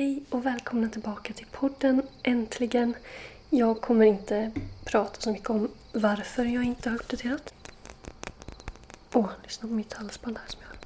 Hej 0.00 0.22
och 0.30 0.46
välkomna 0.46 0.88
tillbaka 0.88 1.32
till 1.32 1.46
podden 1.52 2.02
Äntligen. 2.22 2.94
Jag 3.50 3.80
kommer 3.80 4.06
inte 4.06 4.50
prata 4.84 5.20
så 5.20 5.30
mycket 5.30 5.50
om 5.50 5.70
varför 5.92 6.44
jag 6.44 6.64
inte 6.64 6.90
har 6.90 6.96
uppdaterat. 6.96 7.54
Åh, 9.12 9.30
lyssna 9.42 9.68
på 9.68 9.74
mitt 9.74 9.92
halsband 9.92 10.38
här 10.38 10.48
som 10.48 10.60
jag 10.60 10.68
har. 10.68 10.76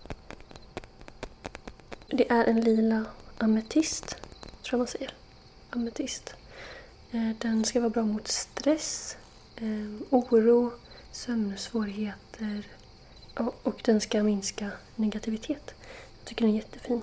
Det 2.19 2.31
är 2.31 2.45
en 2.45 2.61
lila 2.61 3.05
ametist, 3.39 4.07
tror 4.09 4.71
jag 4.71 4.79
man 4.79 4.87
säger. 4.87 5.11
Ametist. 5.71 6.35
Eh, 7.11 7.31
den 7.39 7.65
ska 7.65 7.81
vara 7.81 7.91
bra 7.91 8.03
mot 8.03 8.29
stress, 8.29 9.17
eh, 9.57 9.95
oro, 10.11 10.73
sömnsvårigheter 11.13 12.67
och 13.63 13.81
den 13.85 14.01
ska 14.01 14.23
minska 14.23 14.71
negativitet. 14.97 15.75
Jag 16.19 16.25
tycker 16.25 16.45
den 16.45 16.55
är 16.55 16.59
jättefin. 16.59 17.03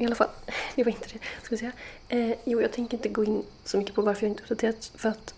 I 0.00 0.06
alla 0.06 0.14
fall, 0.14 0.28
det 0.74 0.84
var 0.84 0.92
inte 0.92 1.08
det 1.08 1.18
jag 1.34 1.44
skulle 1.44 1.58
säga. 1.58 1.72
Eh, 2.08 2.36
jo, 2.44 2.60
jag 2.60 2.72
tänker 2.72 2.96
inte 2.96 3.08
gå 3.08 3.24
in 3.24 3.42
så 3.64 3.78
mycket 3.78 3.94
på 3.94 4.02
varför 4.02 4.26
jag 4.26 4.30
inte 4.30 4.42
uppdaterat 4.42 4.92
för 4.94 5.08
att 5.08 5.34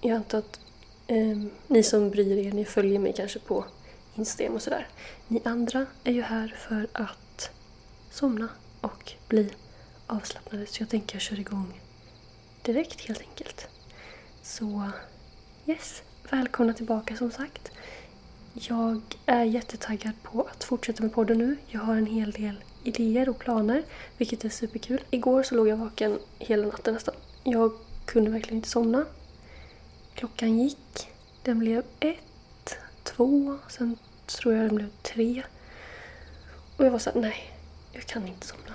jag 0.00 0.16
antar 0.16 0.38
att 0.38 0.60
eh, 1.06 1.38
ni 1.66 1.82
som 1.82 2.10
bryr 2.10 2.38
er, 2.38 2.52
ni 2.52 2.64
följer 2.64 2.98
mig 2.98 3.12
kanske 3.16 3.38
på 3.38 3.64
Instagram 4.14 4.54
och 4.54 4.62
sådär. 4.62 4.88
Ni 5.28 5.42
andra 5.44 5.86
är 6.04 6.12
ju 6.12 6.22
här 6.22 6.54
för 6.58 6.88
att 6.92 7.50
somna 8.10 8.48
och 8.80 9.12
bli 9.28 9.50
avslappnade 10.06 10.66
så 10.66 10.82
jag 10.82 10.88
tänker 10.88 11.14
jag 11.14 11.22
kör 11.22 11.40
igång 11.40 11.80
direkt 12.62 13.00
helt 13.00 13.20
enkelt. 13.20 13.68
Så 14.42 14.90
yes, 15.66 16.02
välkomna 16.30 16.72
tillbaka 16.72 17.16
som 17.16 17.30
sagt. 17.30 17.70
Jag 18.52 19.00
är 19.26 19.44
jättetaggad 19.44 20.12
på 20.22 20.42
att 20.42 20.64
fortsätta 20.64 21.02
med 21.02 21.12
podden 21.12 21.38
nu. 21.38 21.56
Jag 21.66 21.80
har 21.80 21.96
en 21.96 22.06
hel 22.06 22.30
del 22.30 22.64
idéer 22.84 23.28
och 23.28 23.38
planer, 23.38 23.82
vilket 24.18 24.44
är 24.44 24.48
superkul. 24.48 25.00
Igår 25.10 25.42
så 25.42 25.54
låg 25.54 25.68
jag 25.68 25.76
vaken 25.76 26.18
hela 26.38 26.66
natten 26.66 26.94
nästan. 26.94 27.14
Jag 27.44 27.72
kunde 28.04 28.30
verkligen 28.30 28.56
inte 28.56 28.68
somna. 28.68 29.04
Klockan 30.14 30.58
gick. 30.58 31.08
Den 31.42 31.58
blev 31.58 31.82
ett, 32.00 32.76
två, 33.02 33.58
sen 33.68 33.96
tror 34.26 34.54
jag 34.54 34.64
den 34.64 34.76
blev 34.76 34.88
tre. 35.02 35.42
Och 36.76 36.84
jag 36.84 36.90
var 36.90 36.98
såhär, 36.98 37.20
nej, 37.20 37.52
jag 37.92 38.02
kan 38.06 38.28
inte 38.28 38.46
somna. 38.46 38.74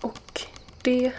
Och 0.00 0.40
det 0.82 1.06
är 1.06 1.14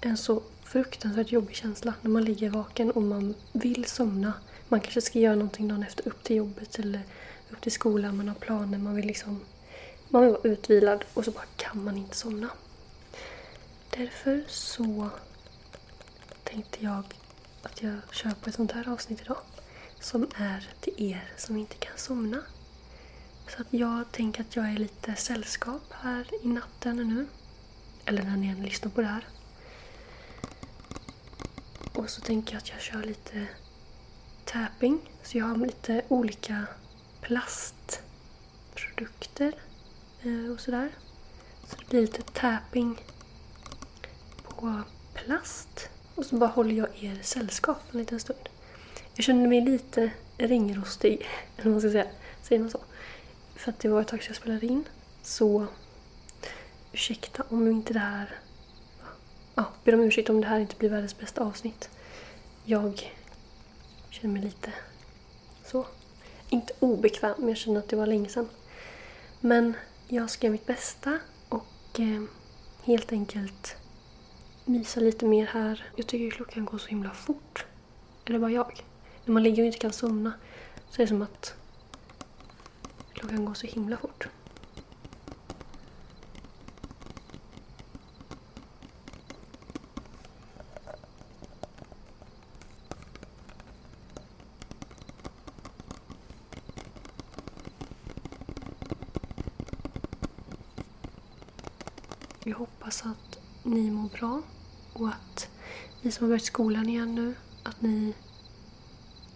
en 0.00 0.16
så 0.16 0.42
fruktansvärt 0.64 1.32
jobbig 1.32 1.56
känsla 1.56 1.94
när 2.02 2.10
man 2.10 2.24
ligger 2.24 2.50
vaken 2.50 2.90
och 2.90 3.02
man 3.02 3.34
vill 3.52 3.84
somna. 3.84 4.32
Man 4.68 4.80
kanske 4.80 5.00
ska 5.00 5.18
göra 5.18 5.34
någonting 5.34 5.68
dagen 5.68 5.82
efter, 5.82 6.08
upp 6.08 6.22
till 6.22 6.36
jobbet 6.36 6.78
eller 6.78 7.00
upp 7.50 7.60
till 7.60 7.72
skolan, 7.72 8.16
man 8.16 8.28
har 8.28 8.34
planer, 8.34 8.78
man 8.78 8.94
vill 8.94 9.06
liksom 9.06 9.40
man 10.08 10.22
vill 10.22 10.30
vara 10.30 10.42
utvilad 10.42 11.04
och 11.14 11.24
så 11.24 11.30
bara 11.30 11.44
kan 11.56 11.84
man 11.84 11.96
inte 11.96 12.16
somna. 12.16 12.50
Därför 13.90 14.44
så 14.48 15.10
tänkte 16.44 16.84
jag 16.84 17.04
att 17.62 17.82
jag 17.82 17.96
kör 18.10 18.30
på 18.30 18.48
ett 18.48 18.54
sånt 18.54 18.72
här 18.72 18.88
avsnitt 18.88 19.20
idag. 19.20 19.38
Som 20.00 20.26
är 20.36 20.70
till 20.80 21.12
er 21.12 21.32
som 21.36 21.56
inte 21.56 21.76
kan 21.76 21.98
somna. 21.98 22.42
Så 23.48 23.62
att 23.62 23.66
jag 23.70 24.12
tänker 24.12 24.40
att 24.40 24.56
jag 24.56 24.68
är 24.68 24.78
lite 24.78 25.14
sällskap 25.14 25.82
här 25.90 26.26
i 26.42 26.48
natten 26.48 26.96
nu. 26.96 27.26
Eller 28.04 28.22
när 28.22 28.36
ni 28.36 28.48
än 28.48 28.62
lyssnar 28.62 28.90
på 28.90 29.00
det 29.00 29.06
här. 29.06 29.26
Och 31.94 32.10
så 32.10 32.20
tänker 32.20 32.52
jag 32.52 32.58
att 32.58 32.68
jag 32.68 32.80
kör 32.80 33.02
lite 33.02 33.46
tapping. 34.44 35.10
Så 35.22 35.38
jag 35.38 35.46
har 35.46 35.56
lite 35.56 36.02
olika 36.08 36.66
plastprodukter 37.20 39.54
Eh, 40.22 40.52
och 40.52 40.60
sådär. 40.60 40.90
Så 41.66 41.76
det 41.76 41.88
blir 41.90 42.00
lite 42.00 42.22
tapping 42.22 43.00
på 44.42 44.82
plast. 45.14 45.88
Och 46.14 46.26
så 46.26 46.36
bara 46.36 46.50
håller 46.50 46.74
jag 46.74 47.04
er 47.04 47.18
sällskap 47.22 47.80
en 47.92 47.98
liten 47.98 48.20
stund. 48.20 48.48
Jag 49.14 49.24
känner 49.24 49.48
mig 49.48 49.60
lite 49.60 50.10
ringrostig, 50.38 51.26
eller 51.56 51.64
vad 51.64 51.72
man 51.72 51.80
ska 51.80 51.90
säga. 51.90 52.06
Säger 52.42 52.60
man 52.60 52.70
så? 52.70 52.80
För 53.54 53.70
att 53.70 53.78
det 53.80 53.88
var 53.88 54.00
ett 54.00 54.08
tag 54.08 54.22
sedan 54.22 54.28
jag 54.28 54.36
spelade 54.36 54.66
in. 54.66 54.84
Så 55.22 55.66
ursäkta 56.92 57.44
om 57.48 57.68
inte 57.68 57.92
det 57.92 57.98
här... 57.98 58.38
Ja, 59.54 59.64
ber 59.84 59.94
om 59.94 60.00
ursäkt 60.00 60.30
om 60.30 60.40
det 60.40 60.46
här 60.46 60.60
inte 60.60 60.76
blir 60.76 60.90
världens 60.90 61.18
bästa 61.18 61.44
avsnitt. 61.44 61.90
Jag 62.64 63.16
känner 64.10 64.34
mig 64.34 64.42
lite 64.42 64.72
så. 65.64 65.86
Inte 66.48 66.72
obekväm, 66.78 67.34
men 67.38 67.48
jag 67.48 67.56
känner 67.56 67.78
att 67.78 67.88
det 67.88 67.96
var 67.96 68.06
länge 68.06 68.28
sedan. 68.28 68.48
Men 69.40 69.74
jag 70.10 70.30
ska 70.30 70.46
göra 70.46 70.52
mitt 70.52 70.66
bästa 70.66 71.18
och 71.48 72.00
eh, 72.00 72.22
helt 72.82 73.12
enkelt 73.12 73.76
mysa 74.64 75.00
lite 75.00 75.26
mer 75.26 75.46
här. 75.46 75.84
Jag 75.96 76.06
tycker 76.06 76.36
klockan 76.36 76.64
går 76.64 76.78
så 76.78 76.88
himla 76.88 77.10
fort. 77.10 77.66
Eller 78.26 78.38
bara 78.38 78.50
jag. 78.50 78.84
När 79.24 79.32
man 79.32 79.42
ligger 79.42 79.62
och 79.62 79.66
inte 79.66 79.78
kan 79.78 79.92
somna 79.92 80.32
så 80.90 81.02
är 81.02 81.06
det 81.06 81.08
som 81.08 81.22
att 81.22 81.54
klockan 83.12 83.44
går 83.44 83.54
så 83.54 83.66
himla 83.66 83.96
fort. 83.96 84.28
Vi 102.48 102.52
hoppas 102.52 103.06
att 103.06 103.38
ni 103.62 103.90
mår 103.90 104.08
bra 104.08 104.42
och 104.92 105.08
att 105.08 105.48
ni 106.02 106.10
som 106.10 106.24
har 106.24 106.28
börjat 106.28 106.44
skolan 106.44 106.88
igen 106.88 107.14
nu, 107.14 107.34
att 107.62 107.82
ni 107.82 108.14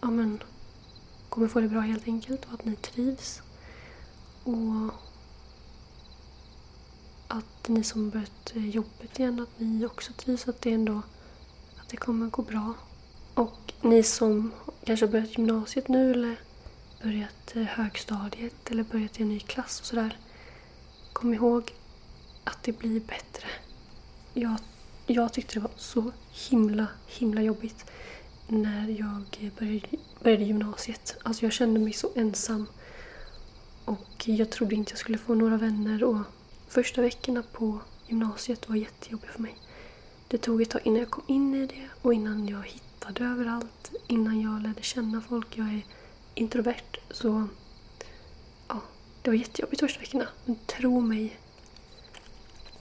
ja, 0.01 0.11
men, 0.11 0.43
kommer 1.29 1.49
få 1.49 1.61
det 1.61 1.69
bra 1.69 1.81
helt 1.81 2.07
enkelt 2.07 2.45
och 2.45 2.55
att 2.55 2.65
ni 2.65 2.77
trivs. 2.77 3.43
Och 4.45 4.95
att 7.29 7.69
ni 7.69 7.85
som 7.85 8.05
har 8.05 8.11
börjat 8.11 8.53
eh, 8.55 8.69
jobbet 8.69 9.19
igen, 9.19 9.41
att 9.41 9.61
ni 9.61 9.87
också 9.87 10.13
trivs, 10.13 10.49
att 10.49 10.61
det 10.61 10.73
ändå 10.73 11.03
att 11.81 11.89
det 11.89 11.97
kommer 11.97 12.27
gå 12.27 12.43
bra. 12.43 12.75
Och 13.35 13.73
ni 13.81 14.03
som 14.03 14.53
kanske 14.85 15.07
har 15.07 15.13
börjat 15.13 15.39
gymnasiet 15.39 15.89
nu 15.89 16.11
eller 16.11 16.41
börjat 17.03 17.57
eh, 17.57 17.63
högstadiet 17.63 18.71
eller 18.71 18.83
börjat 18.83 19.21
i 19.21 19.23
en 19.23 19.29
ny 19.29 19.41
klass 19.41 19.81
och 19.81 19.87
sådär. 19.87 20.17
Kom 21.13 21.35
ihåg 21.35 21.73
att 22.45 22.63
det 22.63 22.73
blir 22.79 23.01
bättre. 23.01 23.47
Jag, 24.35 24.57
jag 25.07 25.33
tyckte 25.33 25.55
det 25.55 25.61
var 25.61 25.71
så 25.77 26.13
himla, 26.51 26.87
himla 27.07 27.43
jobbigt 27.43 27.91
när 28.49 28.89
jag 28.89 29.51
började, 29.59 29.89
började 30.23 30.45
gymnasiet. 30.45 31.17
Alltså 31.23 31.45
jag 31.45 31.53
kände 31.53 31.81
mig 31.81 31.93
så 31.93 32.11
ensam. 32.15 32.67
Och 33.85 34.29
jag 34.29 34.51
trodde 34.51 34.75
inte 34.75 34.93
jag 34.93 34.99
skulle 34.99 35.19
få 35.19 35.35
några 35.35 35.57
vänner 35.57 36.05
och 36.05 36.19
första 36.69 37.03
veckorna 37.03 37.43
på 37.53 37.79
gymnasiet 38.07 38.69
var 38.69 38.77
jättejobbiga 38.77 39.31
för 39.33 39.43
mig. 39.43 39.57
Det 40.29 40.39
tog 40.39 40.63
ett 40.63 40.71
tag 40.71 40.81
innan 40.85 40.99
jag 40.99 41.11
kom 41.11 41.25
in 41.27 41.55
i 41.55 41.67
det 41.67 41.89
och 42.03 42.15
innan 42.15 42.49
jag 42.49 42.63
hittade 42.63 43.25
överallt. 43.25 43.93
Innan 44.07 44.41
jag 44.41 44.63
lärde 44.63 44.83
känna 44.83 45.21
folk. 45.21 45.59
Jag 45.59 45.67
är 45.67 45.83
introvert 46.35 46.99
så 47.11 47.49
ja, 48.69 48.81
det 49.23 49.31
var 49.31 49.37
jättejobbigt 49.37 49.81
första 49.81 50.01
veckorna. 50.01 50.29
Men 50.45 50.57
tro 50.67 51.01
mig 51.01 51.39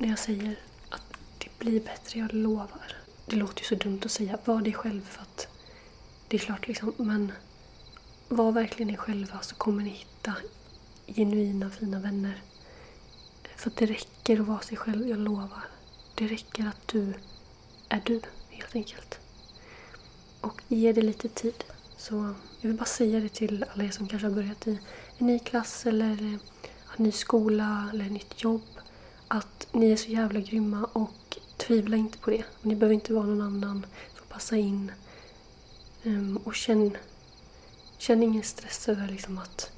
när 0.01 0.09
jag 0.09 0.19
säger 0.19 0.56
att 0.89 1.18
det 1.38 1.59
blir 1.59 1.80
bättre, 1.80 2.19
jag 2.19 2.33
lovar. 2.33 2.95
Det 3.25 3.36
låter 3.36 3.62
ju 3.62 3.65
så 3.65 3.75
dumt 3.75 4.01
att 4.06 4.12
säga, 4.12 4.38
var 4.45 4.62
dig 4.62 4.74
själv 4.74 5.01
för 5.01 5.21
att 5.21 5.48
det 6.27 6.38
är 6.38 6.39
klart 6.39 6.68
liksom, 6.68 6.94
men 6.98 7.31
var 8.27 8.51
verkligen 8.51 8.89
er 8.89 8.98
själva 8.98 9.39
så 9.42 9.56
kommer 9.56 9.83
ni 9.83 9.89
hitta 9.89 10.36
genuina 11.07 11.69
fina 11.69 12.00
vänner. 12.00 12.42
För 13.56 13.69
att 13.69 13.77
det 13.77 13.86
räcker 13.86 14.39
att 14.42 14.48
vara 14.48 14.59
sig 14.59 14.77
själv, 14.77 15.07
jag 15.07 15.19
lovar. 15.19 15.63
Det 16.15 16.27
räcker 16.27 16.68
att 16.68 16.88
du 16.88 17.13
är 17.89 18.01
du, 18.06 18.21
helt 18.50 18.75
enkelt. 18.75 19.19
Och 20.42 20.62
ge 20.68 20.94
det 20.94 21.01
lite 21.01 21.30
tid. 21.30 21.63
Så 21.98 22.15
jag 22.62 22.68
vill 22.68 22.77
bara 22.77 22.86
säga 22.86 23.19
det 23.19 23.30
till 23.30 23.65
alla 23.74 23.83
er 23.83 23.89
som 23.92 24.07
kanske 24.07 24.27
har 24.27 24.36
börjat 24.36 24.68
i 24.68 24.80
en 25.18 25.27
ny 25.27 25.39
klass 25.39 25.86
eller 25.86 26.21
en 26.21 26.39
ny 26.98 27.12
skola 27.12 27.89
eller 27.94 28.06
ett 28.06 28.12
nytt 28.12 28.44
jobb. 28.44 28.62
Att 29.33 29.68
ni 29.72 29.92
är 29.92 29.95
så 29.95 30.10
jävla 30.10 30.39
grymma 30.39 30.89
och 30.94 31.38
tvivla 31.57 31.98
inte 31.98 32.18
på 32.18 32.30
det. 32.30 32.44
Ni 32.62 32.75
behöver 32.75 32.94
inte 32.94 33.13
vara 33.13 33.25
någon 33.25 33.42
annan 33.42 33.86
för 34.13 34.22
att 34.22 34.30
passa 34.30 34.57
in. 34.57 34.92
Um, 36.04 36.38
och 36.38 36.56
känn, 36.56 36.98
känn 37.98 38.24
ingen 38.24 38.44
stress 38.44 38.89
över 38.89 39.07
liksom 39.07 39.38
att 39.38 39.72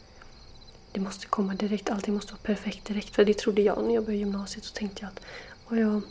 det 0.91 0.99
måste 0.99 1.25
komma 1.25 1.53
direkt, 1.53 1.89
allting 1.89 2.13
måste 2.13 2.33
vara 2.33 2.41
perfekt 2.41 2.85
direkt. 2.85 3.15
För 3.15 3.25
det 3.25 3.33
trodde 3.37 3.61
jag 3.61 3.83
när 3.83 3.93
jag 3.93 4.05
började 4.05 4.19
gymnasiet. 4.19 4.65
Så 4.65 4.73
tänkte 4.73 5.01
jag 5.01 5.07
att 5.07 5.21
och 5.65 5.77
jag 5.77 6.01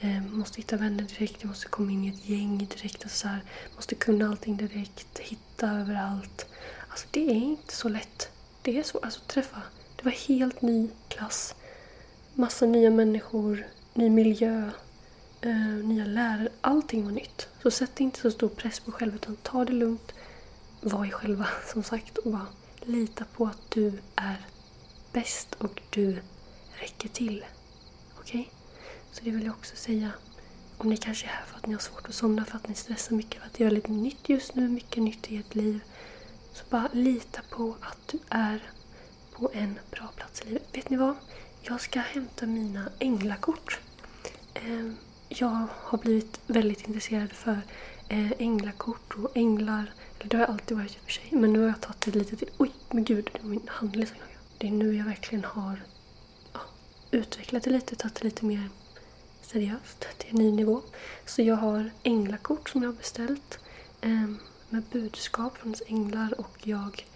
eh, 0.00 0.22
måste 0.22 0.56
hitta 0.56 0.76
vänner 0.76 1.02
direkt, 1.04 1.36
jag 1.40 1.48
måste 1.48 1.68
komma 1.68 1.92
in 1.92 2.04
i 2.04 2.08
ett 2.08 2.28
gäng 2.28 2.58
direkt. 2.58 3.04
Och 3.04 3.10
så 3.10 3.28
här, 3.28 3.44
måste 3.76 3.94
kunna 3.94 4.28
allting 4.28 4.56
direkt, 4.56 5.18
hitta 5.18 5.70
överallt. 5.70 6.46
Alltså 6.88 7.06
det 7.10 7.30
är 7.30 7.34
inte 7.34 7.74
så 7.74 7.88
lätt. 7.88 8.30
Det 8.62 8.78
är 8.78 8.82
svårt 8.82 9.04
alltså, 9.04 9.20
att 9.20 9.28
träffa. 9.28 9.62
Det 9.96 10.04
var 10.04 10.12
helt 10.28 10.62
ny 10.62 10.88
klass. 11.08 11.54
Massa 12.40 12.66
nya 12.66 12.90
människor, 12.90 13.66
ny 13.94 14.10
miljö, 14.10 14.70
eh, 15.40 15.56
nya 15.56 16.04
lärare. 16.04 16.48
Allting 16.60 17.04
var 17.04 17.12
nytt. 17.12 17.48
Så 17.62 17.70
sätt 17.70 18.00
inte 18.00 18.20
så 18.20 18.30
stor 18.30 18.48
press 18.48 18.80
på 18.80 18.92
själv 18.92 19.14
utan 19.14 19.36
ta 19.36 19.64
det 19.64 19.72
lugnt. 19.72 20.12
Var 20.80 21.04
er 21.06 21.10
själva 21.10 21.46
som 21.72 21.82
sagt 21.82 22.18
och 22.18 22.32
bara 22.32 22.46
lita 22.80 23.24
på 23.24 23.46
att 23.46 23.70
du 23.70 23.92
är 24.16 24.46
bäst 25.12 25.54
och 25.54 25.82
du 25.90 26.18
räcker 26.80 27.08
till. 27.08 27.44
Okej? 28.18 28.40
Okay? 28.40 28.52
Så 29.12 29.24
det 29.24 29.30
vill 29.30 29.44
jag 29.44 29.54
också 29.54 29.76
säga. 29.76 30.10
Om 30.78 30.88
ni 30.88 30.96
kanske 30.96 31.26
är 31.26 31.30
här 31.30 31.44
för 31.46 31.56
att 31.56 31.66
ni 31.66 31.72
har 31.72 31.80
svårt 31.80 32.08
att 32.08 32.14
somna, 32.14 32.44
för 32.44 32.56
att 32.56 32.68
ni 32.68 32.74
stressar 32.74 33.16
mycket, 33.16 33.40
för 33.40 33.46
att 33.46 33.54
det 33.54 33.64
är 33.64 33.68
väldigt 33.68 33.88
nytt 33.88 34.28
just 34.28 34.54
nu, 34.54 34.68
mycket 34.68 35.02
nytt 35.02 35.32
i 35.32 35.36
ert 35.36 35.54
liv. 35.54 35.80
Så 36.52 36.64
bara 36.70 36.88
lita 36.92 37.40
på 37.50 37.76
att 37.80 38.08
du 38.08 38.18
är 38.28 38.70
på 39.32 39.50
en 39.52 39.78
bra 39.90 40.08
plats 40.16 40.42
i 40.42 40.44
livet. 40.44 40.68
Vet 40.72 40.90
ni 40.90 40.96
vad? 40.96 41.14
Jag 41.62 41.80
ska 41.80 42.00
hämta 42.00 42.46
mina 42.46 42.88
änglakort. 42.98 43.78
Ehm, 44.54 44.96
jag 45.28 45.66
har 45.70 45.98
blivit 45.98 46.40
väldigt 46.46 46.88
intresserad 46.88 47.32
för 47.32 47.60
eh, 48.08 48.32
änglakort 48.38 49.14
och 49.14 49.36
änglar. 49.36 49.92
Eller 50.18 50.30
det 50.30 50.36
har 50.36 50.42
jag 50.42 50.50
alltid 50.50 50.76
varit 50.76 50.96
i 50.96 50.98
och 50.98 51.04
för 51.04 51.12
sig. 51.12 51.28
Men 51.30 51.52
nu 51.52 51.60
har 51.60 51.66
jag 51.66 51.80
tagit 51.80 52.00
det 52.00 52.14
lite 52.14 52.36
till... 52.36 52.50
Oj, 52.58 52.72
men 52.90 53.04
gud, 53.04 53.30
det 53.32 53.42
var 53.42 53.48
min 53.50 53.68
handled 53.68 54.08
Det 54.58 54.66
är 54.66 54.70
nu 54.70 54.96
jag 54.96 55.04
verkligen 55.04 55.44
har 55.44 55.82
ja, 56.52 56.60
utvecklat 57.10 57.62
det 57.62 57.70
lite, 57.70 57.96
tagit 57.96 58.14
det 58.14 58.24
lite 58.24 58.44
mer 58.44 58.68
seriöst 59.42 60.06
till 60.18 60.30
en 60.30 60.36
ny 60.36 60.52
nivå. 60.52 60.82
Så 61.26 61.42
jag 61.42 61.56
har 61.56 61.90
änglakort 62.02 62.68
som 62.68 62.82
jag 62.82 62.90
har 62.90 62.96
beställt 62.96 63.58
ehm, 64.00 64.38
med 64.68 64.82
budskap 64.82 65.58
från 65.58 65.74
änglar 65.86 66.40
och 66.40 66.58
jag 66.62 67.06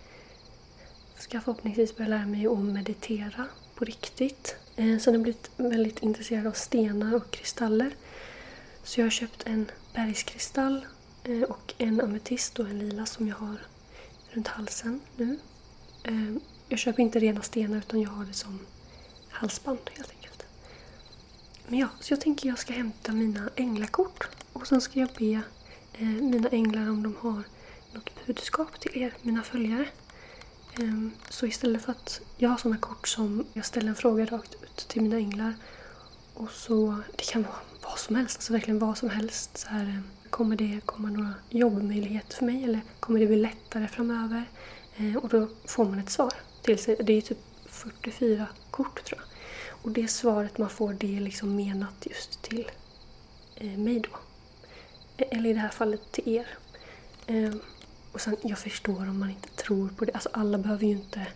ska 1.35 1.41
förhoppningsvis 1.41 1.97
börja 1.97 2.09
lära 2.09 2.27
mig 2.27 2.47
att 2.47 2.59
meditera 2.59 3.47
på 3.75 3.85
riktigt. 3.85 4.57
Eh, 4.77 4.99
sen 4.99 5.01
har 5.07 5.13
jag 5.13 5.23
blivit 5.23 5.51
väldigt 5.57 6.03
intresserad 6.03 6.47
av 6.47 6.53
stenar 6.53 7.15
och 7.15 7.31
kristaller. 7.31 7.91
Så 8.83 9.01
jag 9.01 9.05
har 9.05 9.11
köpt 9.11 9.43
en 9.47 9.71
bergskristall 9.95 10.87
eh, 11.25 11.43
och 11.43 11.75
en 11.79 12.01
ametist 12.01 12.59
och 12.59 12.69
en 12.69 12.79
lila 12.79 13.07
som 13.07 13.29
jag 13.29 13.37
har 13.37 13.57
runt 14.31 14.49
halsen 14.49 15.01
nu. 15.17 15.39
Eh, 16.05 16.35
jag 16.69 16.79
köper 16.79 17.03
inte 17.03 17.19
rena 17.19 17.43
stenar 17.43 17.79
utan 17.79 18.01
jag 18.01 18.11
har 18.11 18.25
det 18.25 18.33
som 18.33 18.59
halsband 19.29 19.79
helt 19.93 20.11
enkelt. 20.11 20.47
Men 21.69 21.79
ja, 21.79 21.89
så 22.01 22.13
jag 22.13 22.21
tänker 22.21 22.49
jag 22.49 22.59
ska 22.59 22.73
hämta 22.73 23.13
mina 23.13 23.51
änglakort 23.57 24.29
och 24.53 24.67
sen 24.67 24.81
ska 24.81 25.01
jag 25.01 25.09
be 25.19 25.41
eh, 25.93 26.07
mina 26.07 26.49
änglar 26.49 26.91
om 26.91 27.03
de 27.03 27.17
har 27.21 27.43
något 27.93 28.27
budskap 28.27 28.81
till 28.81 29.03
er, 29.03 29.15
mina 29.23 29.43
följare. 29.43 29.89
Ehm, 30.81 31.11
så 31.31 31.47
istället 31.47 31.83
för 31.83 31.93
att 31.93 32.21
jag 32.37 32.51
har 32.51 32.57
sådana 32.57 32.81
kort 32.81 33.09
som 33.09 33.47
jag 33.53 33.65
ställer 33.65 33.89
en 33.89 33.95
fråga 33.95 34.25
rakt 34.27 34.55
ut 34.63 34.77
till 34.89 35.03
mina 35.03 35.17
änglar 35.17 35.55
och 36.35 36.51
så, 36.51 37.01
det 37.17 37.25
kan 37.25 37.43
vara 37.43 37.55
vad 37.83 37.99
som 37.99 38.17
helst, 38.17 38.37
alltså 38.37 38.53
verkligen 38.53 38.79
vad 38.79 38.99
som 38.99 39.11
helst. 39.11 39.59
Så 39.59 39.69
här, 39.69 39.85
ehm, 39.85 40.03
kommer 40.31 40.57
det 40.57 40.81
komma 40.87 41.11
några 41.11 41.35
jobbmöjligheter 41.51 42.37
för 42.37 42.45
mig 42.45 42.65
eller 42.65 42.81
kommer 43.01 43.21
det 43.21 43.27
bli 43.27 43.37
lättare 43.37 43.89
framöver? 43.89 44.45
Ehm, 44.97 45.17
och 45.17 45.29
då 45.29 45.49
får 45.65 45.85
man 45.85 45.99
ett 45.99 46.11
svar 46.11 46.33
till 46.63 46.79
sig. 46.79 46.97
Det 46.97 47.13
är 47.13 47.21
typ 47.21 47.39
44 47.67 48.47
kort 48.71 49.05
tror 49.05 49.21
jag. 49.21 49.29
Och 49.85 49.91
det 49.91 50.09
svaret 50.09 50.59
man 50.59 50.71
får 50.71 50.93
det 50.93 51.17
är 51.17 51.21
liksom 51.21 51.57
menat 51.57 52.07
just 52.11 52.43
till 52.43 52.71
eh, 53.57 53.79
mig 53.79 54.01
då. 54.01 54.19
E-, 55.17 55.29
eller 55.31 55.51
i 55.51 55.53
det 55.53 55.59
här 55.59 55.69
fallet 55.69 56.13
till 56.13 56.29
er. 56.29 56.49
Och 58.15 58.21
sen, 58.21 58.37
jag 58.43 58.59
förstår 58.59 59.09
om 59.09 59.19
man 59.19 59.31
inte 59.31 59.49
tror 59.49 59.89
på 59.89 60.05
det. 60.05 60.13
Alltså 60.13 60.29
alla 60.33 60.59
behöver 60.59 60.87
ju 60.87 60.93
inte 60.93 61.27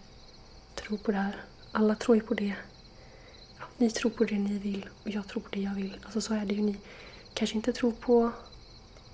tro 0.75 0.99
på 0.99 1.11
det 1.11 1.19
här. 1.19 1.37
Alla 1.73 1.95
tror 1.95 2.17
ju 2.17 2.23
på 2.23 2.35
det. 2.35 2.55
Ja, 3.59 3.65
ni 3.77 3.91
tror 3.91 4.11
på 4.11 4.25
det 4.25 4.39
ni 4.39 4.59
vill 4.59 4.89
och 5.05 5.11
jag 5.11 5.29
tror 5.29 5.43
på 5.43 5.49
det 5.53 5.61
jag 5.61 5.75
vill. 5.75 5.97
Alltså 6.05 6.21
så 6.21 6.35
är 6.35 6.47
det 6.47 6.55
ju. 6.55 6.63
Ni 6.63 6.77
kanske 7.35 7.57
inte 7.57 7.73
tror 7.73 7.93
på 7.93 8.31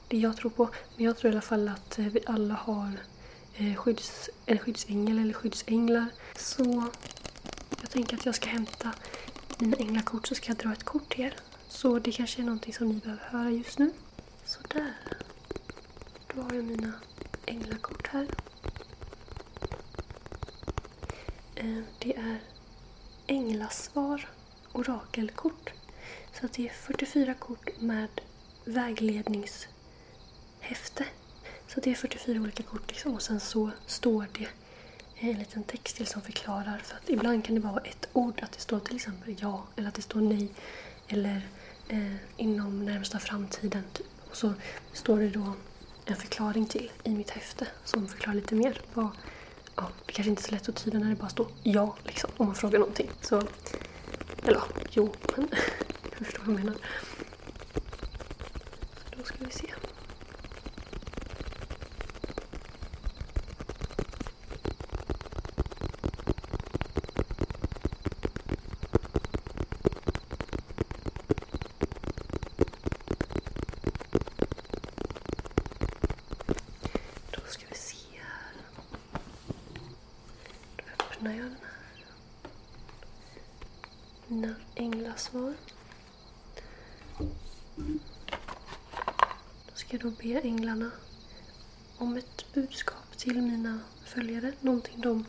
det 0.08 0.16
jag 0.16 0.36
tror 0.36 0.50
på. 0.50 0.68
Men 0.96 1.04
jag 1.04 1.16
tror 1.16 1.32
i 1.32 1.34
alla 1.34 1.40
fall 1.40 1.68
att 1.68 1.98
eh, 1.98 2.06
vi 2.06 2.20
alla 2.26 2.54
har 2.54 2.92
eh, 3.54 3.74
skydds, 3.74 4.30
en 4.46 4.58
skyddsängel 4.58 5.18
eller 5.18 5.32
skyddsänglar. 5.34 6.06
Så 6.36 6.88
jag 7.80 7.90
tänker 7.90 8.16
att 8.16 8.26
jag 8.26 8.34
ska 8.34 8.48
hämta 8.48 8.92
mina 9.58 9.76
änglakort 9.76 10.26
så 10.26 10.34
ska 10.34 10.48
jag 10.48 10.56
dra 10.56 10.72
ett 10.72 10.84
kort 10.84 11.14
till 11.14 11.24
er. 11.24 11.34
Så 11.68 11.98
det 11.98 12.12
kanske 12.12 12.42
är 12.42 12.44
någonting 12.44 12.72
som 12.74 12.88
ni 12.88 12.94
behöver 12.94 13.22
höra 13.22 13.50
just 13.50 13.78
nu. 13.78 13.90
Sådär. 14.44 14.92
Då 16.34 16.42
har 16.42 16.52
jag 16.54 16.64
mina 16.64 16.92
änglakort 17.46 18.06
här. 18.06 18.26
Eh, 21.54 21.82
det 21.98 22.16
är 22.16 22.38
änglasvar 23.26 24.28
orakelkort. 24.72 25.72
Så 26.32 26.46
det 26.52 26.68
är 26.68 26.72
44 26.72 27.34
kort 27.34 27.80
med 27.80 28.08
vägledningshäfte. 28.64 31.04
Så 31.68 31.80
det 31.80 31.90
är 31.90 31.94
44 31.94 32.40
olika 32.40 32.62
kort 32.62 32.90
liksom. 32.90 33.14
och 33.14 33.22
sen 33.22 33.40
så 33.40 33.70
står 33.86 34.26
det 34.32 34.48
en 35.16 35.38
liten 35.38 35.62
text 35.62 35.96
till 35.96 36.06
som 36.06 36.22
förklarar. 36.22 36.78
För 36.78 36.96
att 36.96 37.10
ibland 37.10 37.44
kan 37.44 37.54
det 37.54 37.60
vara 37.60 37.80
ett 37.80 38.08
ord, 38.12 38.40
att 38.42 38.52
det 38.52 38.60
står 38.60 38.80
till 38.80 38.96
exempel 38.96 39.36
ja 39.40 39.64
eller 39.76 39.88
att 39.88 39.94
det 39.94 40.02
står 40.02 40.20
nej. 40.20 40.48
Eller 41.08 41.48
eh, 41.88 42.14
inom 42.36 42.84
närmsta 42.84 43.18
framtiden. 43.18 43.84
Typ. 43.92 44.06
Och 44.30 44.36
så 44.36 44.54
står 44.92 45.18
det 45.18 45.28
då 45.28 45.52
en 46.06 46.16
förklaring 46.16 46.66
till 46.66 46.90
i 47.04 47.10
mitt 47.10 47.30
häfte 47.30 47.66
som 47.84 48.08
förklarar 48.08 48.34
lite 48.34 48.54
mer. 48.54 48.80
Vad, 48.94 49.08
ja, 49.76 49.88
det 50.06 50.12
kanske 50.12 50.30
inte 50.30 50.42
är 50.42 50.44
så 50.44 50.50
lätt 50.50 50.68
att 50.68 50.76
tyda 50.76 50.98
när 50.98 51.08
det 51.08 51.14
bara 51.16 51.28
står 51.28 51.46
ja 51.62 51.96
liksom, 52.04 52.30
om 52.36 52.46
man 52.46 52.54
frågar 52.54 52.78
någonting. 52.78 53.10
Så, 53.20 53.42
eller 54.42 54.54
ja, 54.54 54.64
jo, 54.90 55.12
men 55.36 55.48
jag 56.18 56.26
förstår 56.26 56.42
vad 56.44 56.54
jag 56.54 56.64
menar. 56.64 56.74
Då 59.16 59.24
ska 59.24 59.36
vi 59.38 59.50
se. 59.50 59.74
öppnar 81.24 81.36
jag 81.36 81.44
den 81.44 81.56
här. 81.62 81.74
Mina 84.26 84.54
svar. 85.16 85.54
Då 89.66 89.74
ska 89.74 89.96
jag 89.96 90.00
då 90.00 90.10
be 90.10 90.40
änglarna 90.40 90.90
om 91.98 92.16
ett 92.16 92.52
budskap 92.54 93.16
till 93.16 93.42
mina 93.42 93.80
följare. 94.04 94.52
Någonting 94.60 95.00
de 95.00 95.24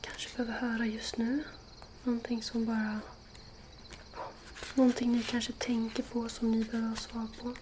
kanske 0.00 0.36
behöver 0.36 0.68
höra 0.68 0.86
just 0.86 1.16
nu. 1.16 1.44
Någonting 2.04 2.42
som 2.42 2.64
bara... 2.64 3.00
Någonting 4.74 5.12
ni 5.12 5.22
kanske 5.22 5.52
tänker 5.52 6.02
på 6.02 6.28
som 6.28 6.50
ni 6.50 6.64
behöver 6.64 6.88
ha 6.88 6.96
svar 6.96 7.26
på. 7.42 7.54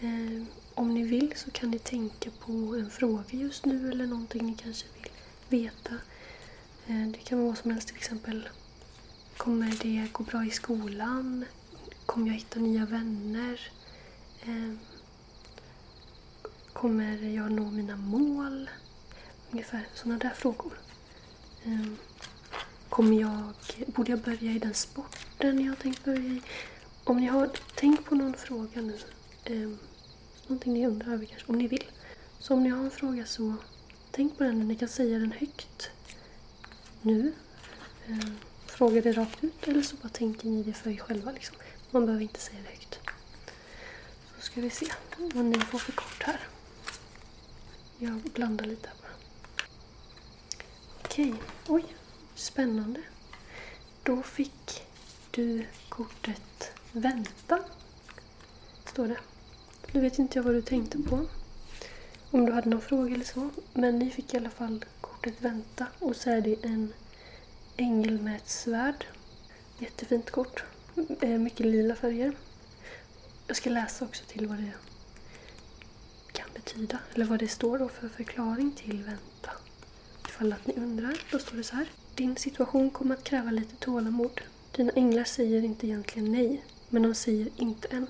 Eh, 0.00 0.42
om 0.74 0.94
ni 0.94 1.02
vill 1.02 1.32
så 1.36 1.50
kan 1.50 1.70
ni 1.70 1.78
tänka 1.78 2.30
på 2.30 2.52
en 2.52 2.90
fråga 2.90 3.24
just 3.30 3.64
nu 3.64 3.90
eller 3.90 4.06
någonting 4.06 4.46
ni 4.46 4.56
kanske 4.56 4.86
vill 4.94 5.10
veta. 5.48 5.94
Eh, 6.86 7.06
det 7.08 7.18
kan 7.18 7.38
vara 7.38 7.48
vad 7.48 7.58
som 7.58 7.70
helst, 7.70 7.88
till 7.88 7.96
exempel 7.96 8.48
Kommer 9.36 9.74
det 9.82 10.08
gå 10.12 10.24
bra 10.24 10.44
i 10.44 10.50
skolan? 10.50 11.44
Kommer 12.06 12.26
jag 12.26 12.34
hitta 12.34 12.60
nya 12.60 12.86
vänner? 12.86 13.60
Ehm, 14.44 14.78
kommer 16.72 17.22
jag 17.22 17.52
nå 17.52 17.70
mina 17.70 17.96
mål? 17.96 18.70
Ungefär 19.50 19.86
sådana 19.94 20.18
där 20.18 20.30
frågor. 20.30 20.72
Ehm, 21.64 21.96
kommer 22.88 23.20
jag, 23.20 23.52
borde 23.86 24.10
jag 24.10 24.20
börja 24.20 24.52
i 24.52 24.58
den 24.58 24.74
sporten 24.74 25.64
jag 25.64 25.72
har 25.72 25.76
tänkt 25.76 26.04
börja 26.04 26.20
i? 26.20 26.42
Om 27.04 27.16
ni 27.16 27.26
har 27.26 27.50
tänkt 27.74 28.04
på 28.04 28.14
någon 28.14 28.34
fråga 28.34 28.80
nu, 28.80 28.98
eh, 29.44 29.70
någonting 30.46 30.72
ni 30.72 30.86
undrar 30.86 31.12
över 31.12 31.24
kanske, 31.26 31.52
om 31.52 31.58
ni 31.58 31.68
vill. 31.68 31.84
Så 32.38 32.54
om 32.54 32.62
ni 32.62 32.68
har 32.70 32.84
en 32.84 32.90
fråga 32.90 33.26
så 33.26 33.54
tänk 34.10 34.38
på 34.38 34.44
den, 34.44 34.68
ni 34.68 34.76
kan 34.76 34.88
säga 34.88 35.18
den 35.18 35.32
högt 35.32 35.90
nu. 37.02 37.32
Eh, 38.06 38.32
fråga 38.74 39.00
det 39.00 39.12
rakt 39.12 39.44
ut 39.44 39.68
eller 39.68 39.82
så 39.82 39.96
bara 39.96 40.08
tänker 40.08 40.48
ni 40.48 40.62
det 40.62 40.72
för 40.72 40.90
er 40.90 40.96
själva. 40.96 41.32
Liksom. 41.32 41.56
Man 41.90 42.06
behöver 42.06 42.22
inte 42.22 42.40
säga 42.40 42.58
det 42.62 42.70
högt. 42.70 42.98
Så 44.36 44.42
ska 44.42 44.60
vi 44.60 44.70
se 44.70 44.86
vad 45.16 45.44
ni 45.44 45.60
får 45.60 45.78
för 45.78 45.92
kort 45.92 46.22
här. 46.22 46.40
Jag 47.98 48.12
blandar 48.14 48.66
lite 48.66 48.88
här 48.88 48.96
bara. 49.02 49.12
Okej, 51.04 51.34
oj, 51.68 51.84
spännande. 52.34 53.00
Då 54.02 54.22
fick 54.22 54.82
du 55.30 55.66
kortet 55.88 56.72
Vänta. 56.92 57.58
Står 58.86 59.08
det. 59.08 59.18
Nu 59.92 60.00
vet 60.00 60.18
inte 60.18 60.38
jag 60.38 60.44
vad 60.44 60.54
du 60.54 60.62
tänkte 60.62 60.98
på. 60.98 61.26
Om 62.30 62.46
du 62.46 62.52
hade 62.52 62.68
någon 62.68 62.80
fråga 62.80 63.14
eller 63.14 63.24
så. 63.24 63.50
Men 63.72 63.98
ni 63.98 64.10
fick 64.10 64.34
i 64.34 64.36
alla 64.36 64.50
fall 64.50 64.84
kortet 65.00 65.34
Vänta. 65.38 65.86
Och 65.98 66.16
så 66.16 66.30
är 66.30 66.40
det 66.40 66.64
en 66.64 66.92
ängel 67.76 68.20
med 68.20 68.36
ett 68.36 68.48
svärd. 68.48 69.06
Jättefint 69.78 70.30
kort. 70.30 70.64
Eh, 71.20 71.28
mycket 71.28 71.66
lila 71.66 71.94
färger. 71.94 72.32
Jag 73.46 73.56
ska 73.56 73.70
läsa 73.70 74.04
också 74.04 74.24
till 74.24 74.46
vad 74.46 74.58
det 74.58 74.72
kan 76.32 76.48
betyda. 76.54 76.98
Eller 77.14 77.24
vad 77.24 77.38
det 77.38 77.48
står 77.48 77.78
då 77.78 77.88
för 77.88 78.08
förklaring 78.08 78.72
till 78.72 79.02
vänta. 79.02 79.50
Ifall 80.28 80.52
att 80.52 80.66
ni 80.66 80.74
undrar. 80.76 81.20
Då 81.30 81.38
står 81.38 81.56
det 81.56 81.62
så 81.64 81.76
här. 81.76 81.88
Din 82.14 82.36
situation 82.36 82.90
kommer 82.90 83.14
att 83.14 83.24
kräva 83.24 83.50
lite 83.50 83.76
tålamod. 83.76 84.40
Dina 84.76 84.92
änglar 84.92 85.24
säger 85.24 85.64
inte 85.64 85.86
egentligen 85.86 86.32
nej. 86.32 86.64
Men 86.88 87.02
de 87.02 87.14
säger 87.14 87.48
inte 87.56 87.88
än. 87.88 88.06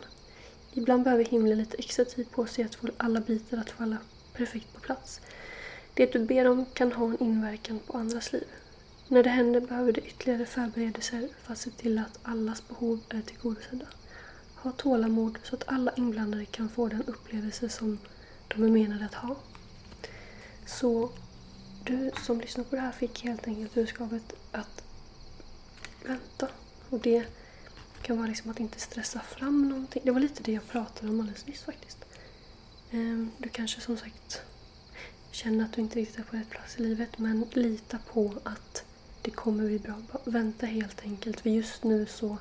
Ibland 0.72 1.04
behöver 1.04 1.24
himlen 1.24 1.58
lite 1.58 1.76
extra 1.76 2.04
tid 2.04 2.30
på 2.30 2.46
sig 2.46 2.64
att 2.64 2.74
få 2.74 2.88
alla 2.96 3.20
bitar 3.20 3.58
att 3.58 3.70
falla 3.70 3.96
perfekt 4.32 4.74
på 4.74 4.80
plats. 4.80 5.20
Det 5.94 6.12
du 6.12 6.18
ber 6.18 6.44
om 6.44 6.66
kan 6.66 6.92
ha 6.92 7.06
en 7.06 7.22
inverkan 7.22 7.78
på 7.86 7.98
andras 7.98 8.32
liv. 8.32 8.44
När 9.08 9.22
det 9.22 9.30
händer 9.30 9.60
behöver 9.60 9.92
du 9.92 10.00
ytterligare 10.00 10.46
förberedelser 10.46 11.28
för 11.42 11.52
att 11.52 11.58
se 11.58 11.70
till 11.70 11.98
att 11.98 12.18
allas 12.22 12.68
behov 12.68 13.00
är 13.08 13.22
tillgodosedda. 13.22 13.86
Ha 14.56 14.72
tålamod 14.72 15.38
så 15.42 15.56
att 15.56 15.68
alla 15.68 15.92
inblandade 15.96 16.44
kan 16.44 16.68
få 16.68 16.88
den 16.88 17.02
upplevelse 17.02 17.68
som 17.68 17.98
de 18.48 18.62
är 18.62 18.68
menade 18.68 19.04
att 19.04 19.14
ha. 19.14 19.36
Så 20.66 21.10
du 21.84 22.10
som 22.26 22.40
lyssnar 22.40 22.64
på 22.64 22.76
det 22.76 22.82
här 22.82 22.92
fick 22.92 23.24
helt 23.24 23.48
enkelt 23.48 23.74
budskapet 23.74 24.32
att 24.52 24.84
vänta. 26.06 26.48
Och 26.90 27.00
det 27.00 27.24
kan 28.02 28.16
vara 28.16 28.28
liksom 28.28 28.50
att 28.50 28.60
inte 28.60 28.80
stressa 28.80 29.20
fram 29.20 29.68
någonting. 29.68 30.02
Det 30.04 30.10
var 30.10 30.20
lite 30.20 30.42
det 30.42 30.52
jag 30.52 30.68
pratade 30.68 31.08
om 31.12 31.20
alldeles 31.20 31.46
nyss 31.46 31.62
faktiskt. 31.62 32.04
Ehm, 32.90 33.30
du 33.38 33.48
kanske 33.48 33.80
som 33.80 33.96
sagt 33.96 34.40
känner 35.30 35.64
att 35.64 35.72
du 35.72 35.80
inte 35.80 35.98
riktigt 35.98 36.18
är 36.18 36.22
på 36.22 36.36
rätt 36.36 36.50
plats 36.50 36.78
i 36.78 36.82
livet 36.82 37.18
men 37.18 37.46
lita 37.52 37.98
på 38.12 38.34
att 38.42 38.84
det 39.24 39.30
kommer 39.30 39.64
bli 39.64 39.78
bra. 39.78 39.94
Vänta 40.24 40.66
helt 40.66 41.02
enkelt. 41.02 41.40
För 41.40 41.50
just 41.50 41.84
nu 41.84 42.06
så 42.06 42.38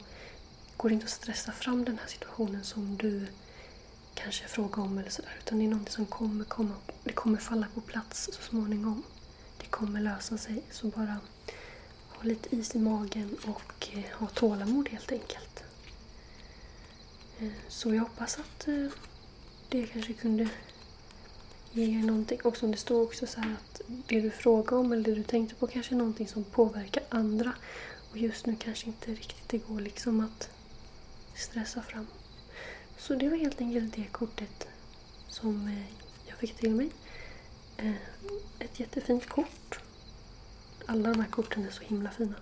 går 0.78 0.90
det 0.90 0.94
inte 0.94 1.06
att 1.06 1.12
stressa 1.12 1.52
fram 1.52 1.86
den 1.86 1.98
här 1.98 2.08
situationen 2.08 2.64
som 2.64 2.98
du 2.98 3.28
kanske 4.14 4.48
frågar 4.48 4.84
om 4.84 4.98
eller 4.98 5.10
sådär. 5.10 5.38
Utan 5.40 5.60
det 5.60 5.66
är 5.66 5.70
någonting 5.70 5.94
som 5.94 6.06
kommer 6.06 6.46
komma. 6.46 6.74
Det 7.04 7.14
kommer 7.14 7.38
falla 7.38 7.68
på 7.74 7.82
plats 7.82 8.30
så 8.34 8.42
småningom. 8.42 9.04
Det 9.58 9.66
kommer 9.66 10.02
lösa 10.02 10.38
sig. 10.38 10.64
Så 10.72 10.88
bara 10.88 11.18
ha 12.10 12.24
lite 12.24 12.56
is 12.56 12.76
i 12.76 12.80
magen 12.80 13.38
och 13.46 13.90
eh, 13.94 14.20
ha 14.20 14.28
tålamod 14.28 14.90
helt 14.90 15.12
enkelt. 15.12 15.64
Eh, 17.40 17.52
så 17.68 17.94
jag 17.94 18.02
hoppas 18.02 18.40
att 18.40 18.68
eh, 18.68 18.88
det 19.70 19.88
kanske 19.88 20.14
kunde 20.14 20.50
ge 21.74 22.00
er 22.00 22.04
någonting. 22.04 22.42
Och 22.44 22.58
som 22.58 22.72
det 22.72 22.78
stod 22.78 23.04
också 23.04 23.28
så 23.28 23.42
här 23.42 23.54
att 23.54 23.82
det 24.08 24.22
du 24.22 24.32
frågade 24.32 24.76
om 24.76 24.92
eller 24.92 25.04
det 25.04 25.16
du 25.16 25.24
tänkte 25.24 25.56
på 25.56 25.68
kanske 25.68 25.96
är 25.96 25.98
någonting 25.98 26.28
som 26.28 26.44
påverkar 26.44 27.04
andra. 27.10 27.54
Och 28.12 28.18
just 28.18 28.46
nu 28.46 28.56
kanske 28.60 28.86
inte 28.86 29.12
riktigt 29.12 29.50
det 29.50 29.58
går 29.58 29.80
liksom 29.80 30.20
att 30.20 30.50
stressa 31.36 31.82
fram. 31.82 32.08
Så 32.98 33.16
det 33.16 33.30
var 33.30 33.38
helt 33.38 33.62
enkelt 33.62 33.96
det 33.96 34.06
kortet 34.12 34.68
som 35.28 35.68
eh, 35.68 35.96
jag 36.26 36.38
fick 36.38 36.56
till 36.56 36.76
mig. 36.76 36.90
Eh, 37.78 37.96
ett 38.60 38.80
jättefint 38.80 39.30
kort. 39.30 39.80
Alla 40.86 41.10
de 41.10 41.20
här 41.20 41.30
korten 41.30 41.66
är 41.66 41.72
så 41.72 41.84
himla 41.84 42.12
fina. 42.12 42.36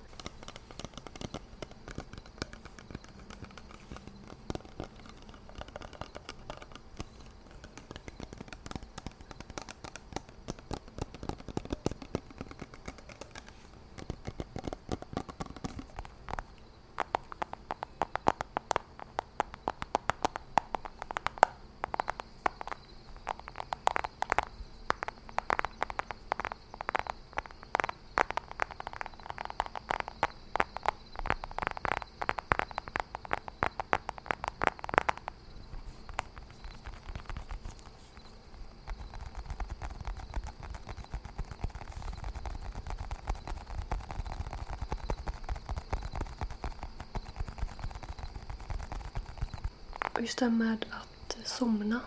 Just 50.21 50.37
det 50.37 50.45
här 50.45 50.51
med 50.51 50.85
att 50.89 51.37
somna. 51.47 51.99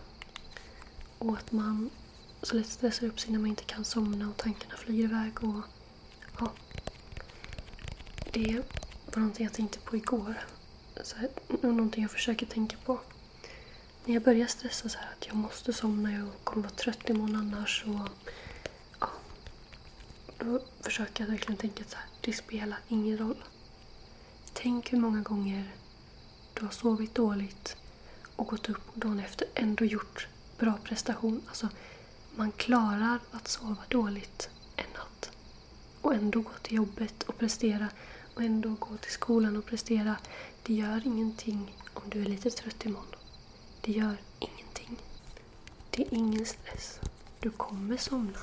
Och 1.19 1.37
att 1.37 1.53
man 1.53 1.91
så 2.43 2.57
lätt 2.57 2.67
stressar 2.67 3.07
upp 3.07 3.21
sig 3.21 3.33
när 3.33 3.39
man 3.39 3.51
inte 3.51 3.65
kan 3.65 3.85
somna 3.85 4.29
och 4.29 4.37
tankarna 4.37 4.77
flyger 4.77 5.05
iväg. 5.05 5.45
Och, 5.45 5.63
ja. 6.39 6.53
Det 8.33 8.63
var 9.07 9.21
någonting 9.21 9.45
jag 9.45 9.53
tänkte 9.53 9.79
på 9.79 9.97
igår. 9.97 10.35
Så 11.03 11.17
här, 11.17 11.29
någonting 11.63 12.03
jag 12.03 12.11
försöker 12.11 12.47
tänka 12.47 12.77
på. 12.85 13.01
När 14.05 14.15
jag 14.15 14.23
börjar 14.23 14.47
stressa 14.47 14.89
så 14.89 14.99
här 14.99 15.09
att 15.19 15.27
jag 15.27 15.37
måste 15.37 15.73
somna, 15.73 16.13
jag 16.13 16.29
kommer 16.45 16.63
vara 16.63 16.75
trött 16.75 17.11
imorgon 17.11 17.37
annars. 17.37 17.85
Och, 17.87 18.09
ja, 19.01 19.11
då 20.39 20.61
försöker 20.81 21.25
jag 21.25 21.31
verkligen 21.31 21.57
tänka 21.57 21.85
så 21.89 21.97
här, 21.97 22.07
det 22.21 22.33
spelar 22.33 22.79
ingen 22.89 23.19
roll. 23.19 23.45
Tänk 24.53 24.93
hur 24.93 24.99
många 24.99 25.21
gånger 25.21 25.75
du 26.55 26.65
har 26.65 26.73
sovit 26.73 27.15
dåligt 27.15 27.77
och 28.37 28.47
gått 28.47 28.69
upp 28.69 28.89
och 28.93 28.99
dagen 28.99 29.21
efter 29.21 29.47
ändå 29.55 29.85
gjort 29.85 30.29
bra 30.59 30.79
prestation. 30.85 31.43
Alltså, 31.49 31.69
man 32.35 32.53
klarar 32.53 33.19
att 33.31 33.49
sova 33.49 33.83
dåligt 33.89 34.51
en 34.77 34.91
natt 34.95 35.31
och 36.01 36.15
ändå 36.15 36.41
gå 36.41 36.51
till 36.63 36.77
jobbet 36.77 37.23
och 37.23 37.39
prestera 37.39 37.89
och 38.35 38.43
ändå 38.43 38.77
gå 38.79 38.97
till 38.97 39.13
skolan 39.13 39.57
och 39.57 39.67
prestera. 39.67 40.17
Det 40.63 40.75
gör 40.75 41.07
ingenting 41.07 41.77
om 41.95 42.03
du 42.11 42.21
är 42.21 42.27
lite 42.27 42.51
trött 42.51 42.85
imorgon. 42.85 43.07
Det 43.81 43.93
gör 43.93 44.17
ingenting. 44.39 44.99
Det 45.91 46.03
är 46.03 46.15
ingen 46.15 46.47
stress. 46.47 47.01
Du 47.41 47.51
kommer 47.51 47.97
somna. 47.97 48.39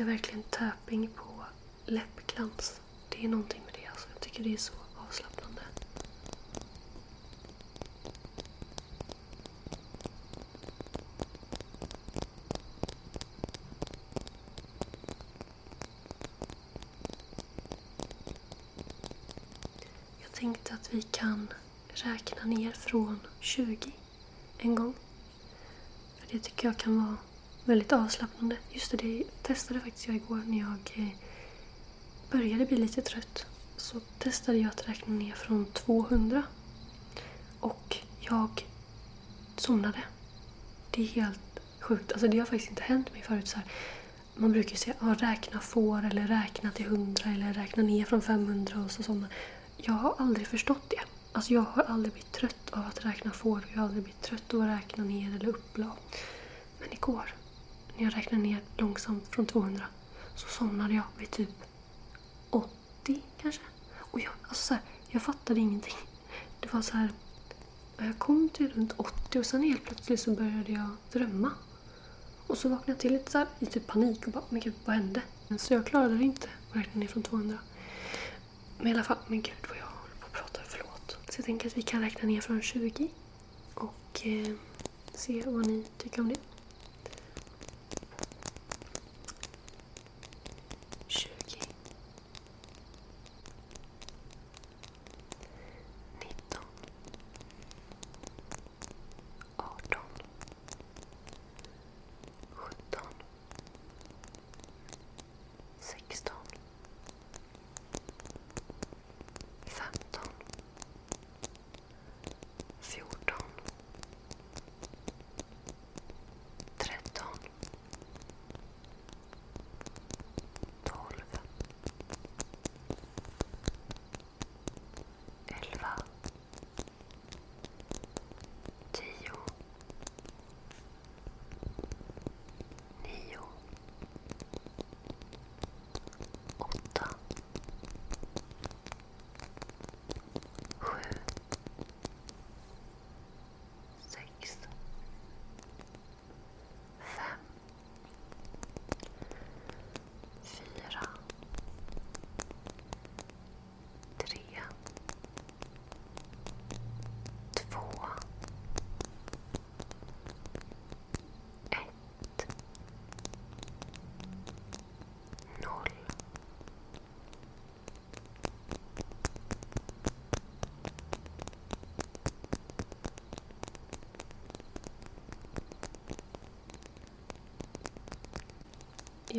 Älskar 0.00 0.12
verkligen 0.12 0.42
tapping 0.42 1.08
på 1.16 1.44
läppglans. 1.86 2.80
Det 3.08 3.24
är 3.24 3.28
någonting 3.28 3.62
med 3.64 3.74
det 3.74 3.86
alltså. 3.90 4.08
Jag 4.12 4.20
tycker 4.20 4.44
det 4.44 4.52
är 4.52 4.56
så 4.56 4.72
avslappnande. 5.08 5.62
Jag 20.22 20.32
tänkte 20.32 20.74
att 20.74 20.94
vi 20.94 21.02
kan 21.02 21.52
räkna 21.94 22.44
ner 22.44 22.72
från 22.72 23.20
20 23.40 23.92
en 24.58 24.74
gång. 24.74 24.94
För 26.18 26.32
Det 26.32 26.38
tycker 26.38 26.68
jag 26.68 26.76
kan 26.76 26.96
vara 27.04 27.16
väldigt 27.70 27.92
avslappnande. 27.92 28.56
Just 28.70 28.90
det, 28.90 28.96
det 28.96 29.24
testade 29.42 29.80
faktiskt 29.80 30.06
jag 30.06 30.16
igår 30.16 30.42
när 30.46 30.58
jag 30.58 30.92
eh, 30.94 31.08
började 32.30 32.66
bli 32.66 32.76
lite 32.76 33.02
trött. 33.02 33.46
Så 33.76 34.00
testade 34.18 34.58
jag 34.58 34.68
att 34.68 34.88
räkna 34.88 35.14
ner 35.14 35.32
från 35.32 35.66
200. 35.66 36.42
Och 37.60 37.96
jag 38.20 38.66
somnade. 39.56 39.98
Det 40.90 41.02
är 41.02 41.06
helt 41.06 41.60
sjukt. 41.80 42.12
Alltså 42.12 42.28
det 42.28 42.38
har 42.38 42.46
faktiskt 42.46 42.70
inte 42.70 42.82
hänt 42.82 43.12
mig 43.12 43.22
förut. 43.22 43.48
Så 43.48 43.56
här. 43.56 43.64
Man 44.34 44.52
brukar 44.52 44.70
ju 44.70 44.76
säga 44.76 44.96
ah, 45.00 45.14
räkna 45.14 45.60
får 45.60 46.04
eller 46.04 46.26
räkna 46.26 46.70
till 46.70 46.86
100 46.86 47.22
eller 47.24 47.52
räkna 47.52 47.82
ner 47.82 48.04
från 48.04 48.22
500 48.22 48.84
och 48.84 48.90
så 48.90 49.02
somna. 49.02 49.28
Jag 49.76 49.92
har 49.92 50.14
aldrig 50.18 50.46
förstått 50.46 50.90
det. 50.90 51.00
Alltså 51.32 51.54
jag 51.54 51.62
har 51.62 51.82
aldrig 51.82 52.12
blivit 52.12 52.32
trött 52.32 52.70
av 52.70 52.86
att 52.86 53.04
räkna 53.04 53.30
får. 53.30 53.64
Jag 53.70 53.78
har 53.78 53.84
aldrig 53.84 54.02
blivit 54.02 54.22
trött 54.22 54.54
av 54.54 54.60
att 54.60 54.66
räkna 54.66 55.04
ner 55.04 55.34
eller 55.34 55.48
upplag. 55.48 55.96
Men 56.80 56.92
igår, 56.92 57.34
när 58.00 58.06
jag 58.06 58.16
räknade 58.16 58.42
ner 58.42 58.60
långsamt 58.76 59.28
från 59.28 59.46
200, 59.46 59.84
så 60.34 60.48
somnade 60.48 60.94
jag 60.94 61.02
vid 61.18 61.30
typ 61.30 61.48
80 62.50 63.22
kanske. 63.42 63.62
Och 63.96 64.20
jag, 64.20 64.32
alltså 64.42 64.66
så 64.66 64.74
här, 64.74 64.82
jag 65.08 65.22
fattade 65.22 65.60
ingenting. 65.60 65.96
Det 66.60 66.72
var 66.72 66.82
så 66.82 66.96
här, 66.96 67.08
jag 67.98 68.18
kom 68.18 68.48
till 68.48 68.72
runt 68.72 68.92
80 68.96 69.38
och 69.38 69.46
sen 69.46 69.62
helt 69.62 69.84
plötsligt 69.84 70.20
så 70.20 70.30
började 70.30 70.72
jag 70.72 70.88
drömma. 71.12 71.50
Och 72.46 72.58
så 72.58 72.68
vaknade 72.68 72.92
jag 72.92 72.98
till 72.98 73.12
lite 73.12 73.30
så 73.30 73.38
här, 73.38 73.46
i 73.58 73.66
typ 73.66 73.86
panik 73.86 74.26
och 74.26 74.32
bara, 74.32 74.44
men 74.48 74.60
gud 74.60 74.74
vad 74.84 74.96
hände? 74.96 75.22
Så 75.58 75.74
jag 75.74 75.86
klarade 75.86 76.16
det 76.16 76.24
inte 76.24 76.48
att 76.70 76.76
räkna 76.76 77.00
ner 77.00 77.08
från 77.08 77.22
200. 77.22 77.58
Men 78.78 78.86
i 78.86 78.90
alla 78.90 79.04
fall, 79.04 79.18
men 79.26 79.42
gud 79.42 79.54
vad 79.68 79.78
jag 79.78 79.84
håller 79.84 80.14
på 80.20 80.26
att 80.26 80.32
prata, 80.32 80.60
förlåt. 80.68 81.16
Så 81.28 81.38
jag 81.38 81.44
tänker 81.44 81.66
att 81.66 81.76
vi 81.76 81.82
kan 81.82 82.00
räkna 82.00 82.28
ner 82.28 82.40
från 82.40 82.62
20 82.62 83.10
och 83.74 84.26
eh, 84.26 84.54
se 85.14 85.42
vad 85.46 85.66
ni 85.66 85.86
tycker 85.98 86.20
om 86.20 86.28
det. 86.28 86.49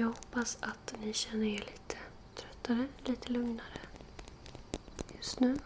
Jag 0.02 0.08
hoppas 0.08 0.58
att 0.62 0.94
ni 1.02 1.14
känner 1.14 1.46
er 1.46 1.60
lite 1.60 1.98
tröttare, 2.36 2.88
lite 3.06 3.32
lugnare 3.32 3.80
just 5.18 5.40
nu. 5.40 5.58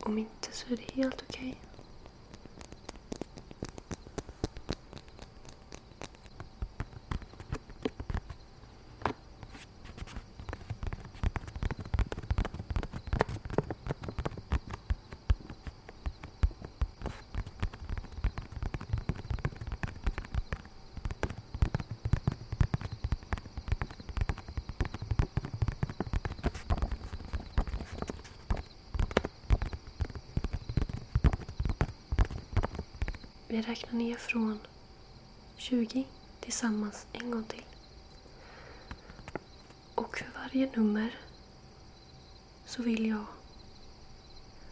Om 0.00 0.18
inte 0.18 0.52
så 0.52 0.72
är 0.72 0.76
det 0.76 0.92
helt 1.02 1.24
okej. 1.28 1.60
Vi 33.56 33.62
räknar 33.62 33.98
ner 33.98 34.14
från 34.14 34.58
20 35.56 36.06
tillsammans 36.40 37.06
en 37.12 37.30
gång 37.30 37.44
till. 37.44 37.64
Och 39.94 40.18
för 40.18 40.26
varje 40.34 40.70
nummer 40.76 41.18
så 42.66 42.82
vill 42.82 43.06
jag 43.06 43.24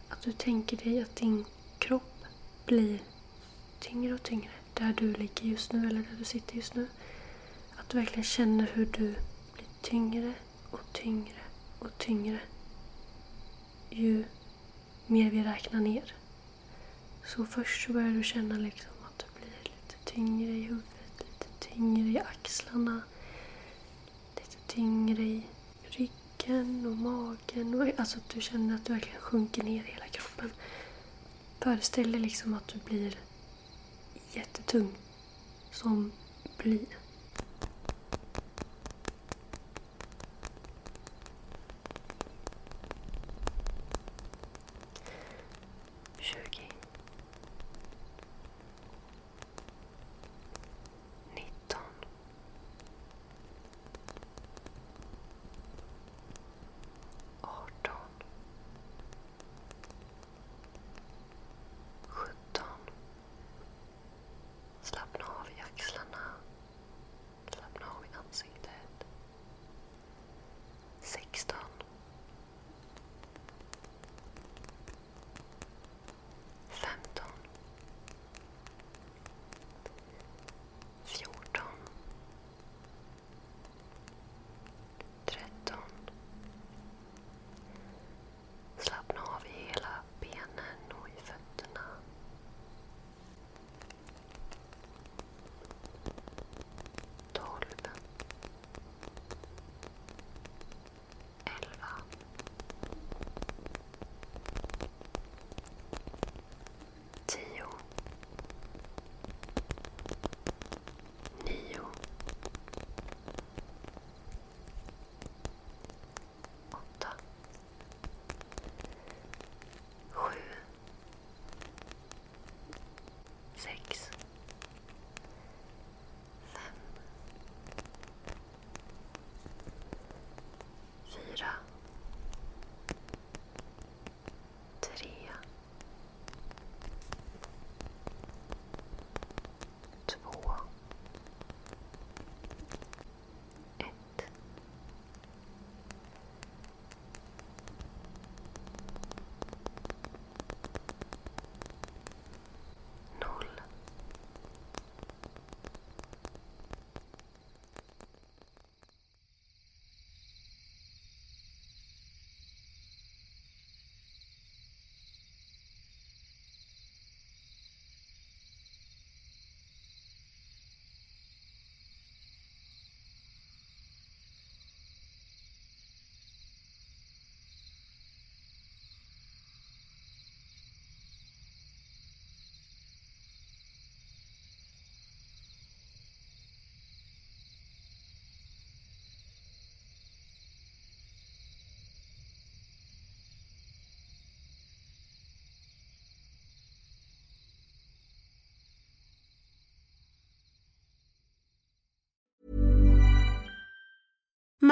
att 0.09 0.23
du 0.23 0.33
tänker 0.33 0.77
dig 0.77 1.03
att 1.03 1.17
din 1.17 1.45
kropp 1.79 2.25
blir 2.67 2.99
tyngre 3.81 4.15
och 4.15 4.23
tyngre 4.23 4.51
där 4.75 4.93
du 4.93 5.13
ligger 5.13 5.45
just 5.45 5.73
nu 5.73 5.87
eller 5.87 6.01
där 6.01 6.17
du 6.19 6.25
sitter 6.25 6.57
just 6.57 6.75
nu. 6.75 6.89
Att 7.77 7.89
du 7.89 7.99
verkligen 7.99 8.25
känner 8.25 8.71
hur 8.73 8.87
du 8.87 9.15
blir 9.55 9.69
tyngre 9.83 10.33
och 10.71 10.93
tyngre 10.93 11.41
och 11.79 11.99
tyngre 11.99 12.41
ju 13.91 14.25
mer 15.07 15.31
vi 15.31 15.43
räknar 15.43 15.81
ner. 15.81 16.15
Så 17.37 17.45
först 17.47 17.87
så 17.87 17.93
börjar 17.93 18.11
du 18.11 18.25
känna 18.25 18.55
liksom 18.55 18.91
att 19.07 19.19
du 19.19 19.41
blir 19.41 19.63
lite 19.65 19.97
tyngre 20.05 20.53
i 20.53 20.63
huvudet, 20.63 21.19
lite 21.19 21.47
tyngre 21.61 22.09
i 22.09 22.19
axlarna, 22.19 23.03
lite 24.37 24.57
tyngre 24.67 25.23
i 25.23 25.47
ryggen 25.83 26.87
och 26.87 26.97
magen. 26.97 27.75
Och, 27.75 28.01
alltså 28.01 28.19
att 28.19 28.29
du 28.29 28.41
känner 28.41 28.75
att 28.75 28.85
du 28.85 28.93
verkligen 28.93 29.21
sjunker 29.21 29.63
ner 29.63 29.85
i 29.85 29.93
hela 29.93 30.07
kroppen. 30.07 30.51
Föreställ 31.61 32.13
dig 32.13 32.21
liksom 32.21 32.55
att 32.55 32.69
du 32.69 32.79
blir 32.79 33.19
jättetung 34.33 34.95
som 35.71 36.13
bly. 36.59 36.79